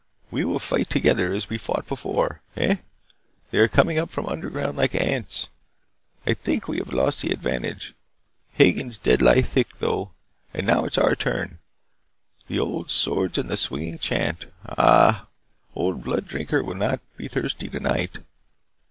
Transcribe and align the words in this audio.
We 0.31 0.43
will 0.45 0.57
fight 0.57 0.89
together, 0.89 1.31
as 1.31 1.47
we 1.47 1.59
fought 1.59 1.85
before. 1.87 2.41
Eh, 2.57 2.77
they 3.51 3.59
are 3.59 3.67
coming 3.67 3.99
up 3.99 4.09
from 4.09 4.25
underground 4.25 4.75
like 4.75 4.95
ants. 4.95 5.49
I 6.25 6.33
think 6.33 6.67
we 6.67 6.79
have 6.79 6.91
lost 6.91 7.21
the 7.21 7.29
advantage. 7.29 7.93
Hagen's 8.53 8.97
dead 8.97 9.21
lie 9.21 9.43
thick, 9.43 9.77
though. 9.77 10.09
And 10.55 10.65
now 10.65 10.85
it 10.85 10.93
is 10.93 10.97
our 10.97 11.13
turn. 11.15 11.59
The 12.47 12.57
old 12.57 12.89
swords 12.89 13.37
and 13.37 13.47
the 13.47 13.57
swinging 13.57 13.99
chant. 13.99 14.47
Ah, 14.67 15.27
Old 15.75 16.03
Blood 16.03 16.25
Drinker 16.25 16.63
will 16.63 16.73
not 16.73 16.99
be 17.15 17.27
thirsty 17.27 17.69
tonight. 17.69 18.17